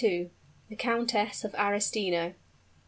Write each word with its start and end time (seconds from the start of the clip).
THE 0.01 0.75
COUNTESS 0.75 1.43
OF 1.43 1.53
ARESTINO. 1.53 2.33